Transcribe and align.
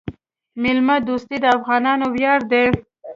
میلمه 0.61 0.95
دوستي 1.07 1.37
د 1.41 1.45
افغانانو 1.57 2.05
ویاړ 2.15 2.39
دی. 2.51 2.65